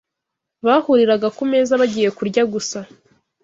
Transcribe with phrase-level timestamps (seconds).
[0.65, 2.79] bahuriraga ku meza bagiye kurya gusa